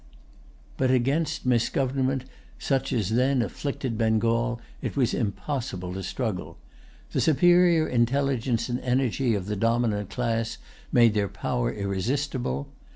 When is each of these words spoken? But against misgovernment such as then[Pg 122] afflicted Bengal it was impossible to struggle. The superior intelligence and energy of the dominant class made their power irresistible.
But 0.77 0.89
against 0.89 1.45
misgovernment 1.45 2.23
such 2.57 2.91
as 2.91 3.09
then[Pg 3.11 3.45
122] 3.45 3.45
afflicted 3.45 3.97
Bengal 3.99 4.59
it 4.81 4.97
was 4.97 5.13
impossible 5.13 5.93
to 5.93 6.01
struggle. 6.01 6.57
The 7.11 7.21
superior 7.21 7.87
intelligence 7.87 8.67
and 8.67 8.79
energy 8.79 9.35
of 9.35 9.45
the 9.45 9.55
dominant 9.55 10.09
class 10.09 10.57
made 10.91 11.13
their 11.13 11.29
power 11.29 11.71
irresistible. 11.71 12.67